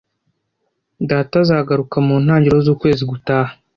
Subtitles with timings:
[1.09, 3.51] Data azagaruka mu ntangiriro z'ukwezi gutaha